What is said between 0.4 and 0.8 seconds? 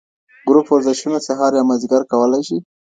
ګروپ